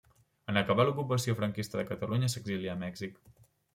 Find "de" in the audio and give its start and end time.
1.81-1.85